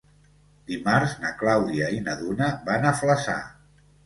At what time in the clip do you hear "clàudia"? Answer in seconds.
1.41-1.91